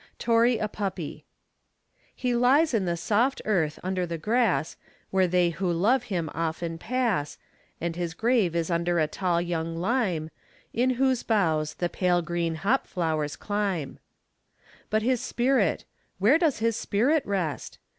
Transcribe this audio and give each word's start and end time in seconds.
TORY, 0.17 0.57
A 0.57 0.67
PUPPY 0.67 1.25
He 2.15 2.33
lies 2.33 2.73
in 2.73 2.85
the 2.85 2.97
soft 2.97 3.39
earth 3.45 3.77
under 3.83 4.07
the 4.07 4.17
grass, 4.17 4.75
Where 5.11 5.27
they 5.27 5.51
who 5.51 5.71
love 5.71 6.05
him 6.05 6.27
often 6.33 6.79
pass, 6.79 7.37
And 7.79 7.95
his 7.95 8.15
grave 8.15 8.55
is 8.55 8.71
under 8.71 8.97
a 8.97 9.05
tall 9.05 9.39
young 9.39 9.77
lime, 9.77 10.31
In 10.73 10.89
whose 10.97 11.21
boughs 11.21 11.75
the 11.75 11.87
pale 11.87 12.23
green 12.23 12.55
hop 12.55 12.87
flowers 12.87 13.35
climb; 13.35 13.99
But 14.89 15.03
his 15.03 15.21
spirit 15.21 15.85
where 16.17 16.39
does 16.39 16.57
his 16.57 16.75
spirit 16.75 17.23
rest? 17.23 17.77